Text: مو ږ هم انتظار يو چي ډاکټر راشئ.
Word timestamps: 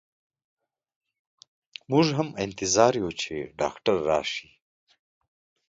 مو 1.89 1.99
ږ 2.05 2.07
هم 2.17 2.29
انتظار 2.45 2.91
يو 3.03 3.09
چي 3.21 3.35
ډاکټر 3.59 3.95
راشئ. 4.09 4.47